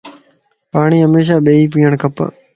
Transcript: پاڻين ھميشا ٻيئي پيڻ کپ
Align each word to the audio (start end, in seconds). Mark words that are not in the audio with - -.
پاڻين 0.71 1.03
ھميشا 1.07 1.35
ٻيئي 1.45 1.63
پيڻ 1.73 1.91
کپ 2.01 2.15